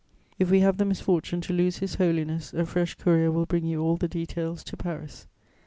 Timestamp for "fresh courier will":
2.65-3.45